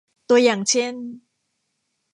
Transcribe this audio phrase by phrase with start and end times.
[0.29, 0.93] ตัวอย่างเช่น